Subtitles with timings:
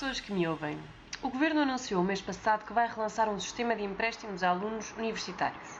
[0.00, 0.78] pessoas que me ouvem.
[1.22, 4.92] O Governo anunciou o mês passado que vai relançar um sistema de empréstimos a alunos
[4.92, 5.78] universitários.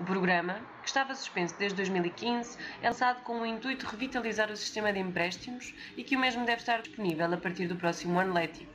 [0.00, 4.56] O programa, que estava suspenso desde 2015, é lançado com o intuito de revitalizar o
[4.56, 8.34] sistema de empréstimos e que o mesmo deve estar disponível a partir do próximo ano
[8.34, 8.72] letivo.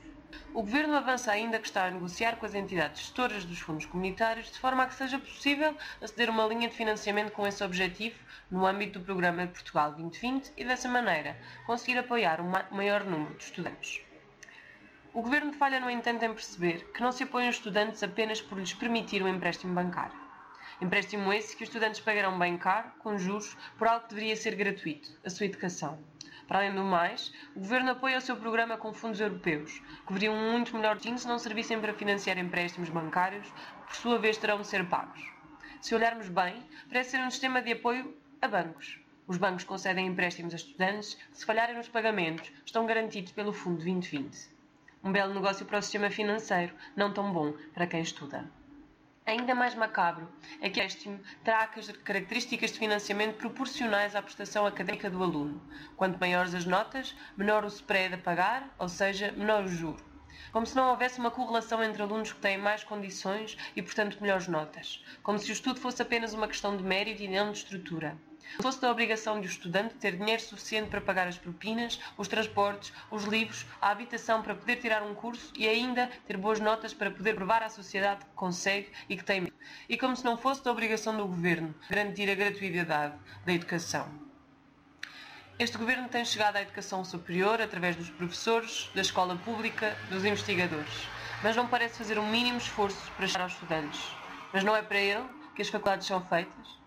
[0.53, 4.49] O Governo avança ainda que está a negociar com as entidades gestoras dos fundos comunitários
[4.49, 8.17] de forma a que seja possível aceder uma linha de financiamento com esse objetivo
[8.49, 11.35] no âmbito do Programa de Portugal 2020 e, dessa maneira,
[11.65, 14.04] conseguir apoiar um maior número de estudantes.
[15.15, 18.59] O Governo falha, no entanto, em perceber que não se apoiam os estudantes apenas por
[18.59, 20.19] lhes permitir um empréstimo bancário.
[20.81, 24.55] Empréstimo esse que os estudantes pagarão bem caro, com juros, por algo que deveria ser
[24.55, 25.97] gratuito, a sua educação.
[26.49, 30.35] Para além do mais, o Governo apoia o seu programa com fundos europeus, que veriam
[30.35, 34.67] muito melhor se não servissem para financiar empréstimos bancários, que por sua vez terão de
[34.67, 35.25] ser pagos.
[35.79, 38.99] Se olharmos bem, parece ser um sistema de apoio a bancos.
[39.25, 43.77] Os bancos concedem empréstimos a estudantes que, se falharem nos pagamentos, estão garantidos pelo Fundo
[43.77, 44.54] 2020.
[45.05, 48.43] Um belo negócio para o sistema financeiro, não tão bom para quem estuda.
[49.23, 50.27] Ainda mais macabro
[50.59, 51.67] é que este terá
[52.03, 55.61] características de financiamento proporcionais à prestação académica do aluno.
[55.95, 60.14] Quanto maiores as notas, menor o spread a pagar, ou seja, menor o juro.
[60.51, 64.47] Como se não houvesse uma correlação entre alunos que têm mais condições e, portanto, melhores
[64.47, 65.03] notas.
[65.21, 68.17] Como se o estudo fosse apenas uma questão de mérito e não de estrutura.
[68.55, 72.27] Se fosse da obrigação de o estudante ter dinheiro suficiente para pagar as propinas, os
[72.27, 76.93] transportes, os livros, a habitação para poder tirar um curso e ainda ter boas notas
[76.93, 79.51] para poder provar à sociedade que consegue e que tem.
[79.89, 84.25] E como se não fosse da obrigação do governo garantir a gratuidade da educação.
[85.57, 91.07] Este governo tem chegado à educação superior através dos professores, da escola pública, dos investigadores,
[91.41, 94.01] mas não parece fazer o um mínimo esforço para chegar aos estudantes.
[94.51, 95.23] Mas não é para ele
[95.55, 96.84] que as faculdades são feitas?